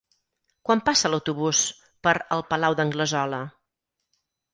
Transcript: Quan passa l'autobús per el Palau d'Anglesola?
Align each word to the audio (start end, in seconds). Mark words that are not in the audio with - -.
Quan 0.67 0.79
passa 0.85 1.11
l'autobús 1.13 1.59
per 2.07 2.13
el 2.37 2.43
Palau 2.53 2.77
d'Anglesola? 2.79 3.43